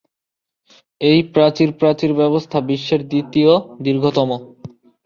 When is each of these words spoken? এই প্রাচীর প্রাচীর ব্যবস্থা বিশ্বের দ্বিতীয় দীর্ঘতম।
এই 1.01 1.19
প্রাচীর 1.33 1.69
প্রাচীর 1.79 2.11
ব্যবস্থা 2.13 2.57
বিশ্বের 2.69 3.01
দ্বিতীয় 3.07 3.51
দীর্ঘতম। 3.85 4.29